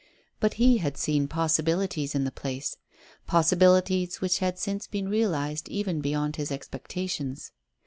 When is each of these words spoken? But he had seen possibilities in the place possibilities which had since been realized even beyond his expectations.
But 0.39 0.55
he 0.55 0.79
had 0.79 0.97
seen 0.97 1.27
possibilities 1.27 2.15
in 2.15 2.23
the 2.23 2.31
place 2.31 2.75
possibilities 3.27 4.19
which 4.19 4.39
had 4.39 4.57
since 4.57 4.87
been 4.87 5.07
realized 5.07 5.69
even 5.69 6.01
beyond 6.01 6.37
his 6.37 6.51
expectations. 6.51 7.51